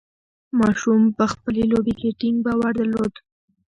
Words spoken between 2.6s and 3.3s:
درلود.